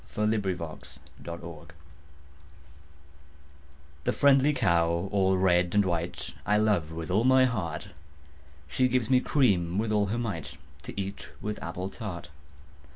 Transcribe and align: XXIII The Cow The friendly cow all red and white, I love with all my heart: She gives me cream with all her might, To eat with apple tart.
XXIII 0.15 0.37
The 0.37 0.97
Cow 1.23 1.67
The 4.03 4.11
friendly 4.11 4.51
cow 4.51 5.07
all 5.11 5.37
red 5.37 5.75
and 5.75 5.85
white, 5.85 6.33
I 6.43 6.57
love 6.57 6.91
with 6.91 7.11
all 7.11 7.23
my 7.23 7.45
heart: 7.45 7.89
She 8.67 8.87
gives 8.87 9.11
me 9.11 9.19
cream 9.19 9.77
with 9.77 9.91
all 9.91 10.07
her 10.07 10.17
might, 10.17 10.57
To 10.85 10.99
eat 10.99 11.29
with 11.39 11.61
apple 11.61 11.89
tart. 11.89 12.29